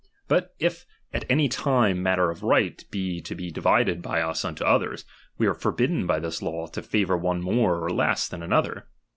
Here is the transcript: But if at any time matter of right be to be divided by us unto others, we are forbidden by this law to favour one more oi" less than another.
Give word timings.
But 0.27 0.55
if 0.57 0.87
at 1.13 1.25
any 1.29 1.47
time 1.47 2.01
matter 2.01 2.31
of 2.31 2.41
right 2.41 2.83
be 2.89 3.21
to 3.21 3.35
be 3.35 3.51
divided 3.51 4.01
by 4.01 4.19
us 4.23 4.43
unto 4.43 4.63
others, 4.63 5.05
we 5.37 5.45
are 5.45 5.53
forbidden 5.53 6.07
by 6.07 6.17
this 6.17 6.41
law 6.41 6.65
to 6.69 6.81
favour 6.81 7.15
one 7.15 7.39
more 7.39 7.85
oi" 7.87 7.93
less 7.93 8.27
than 8.27 8.41
another. 8.41 8.87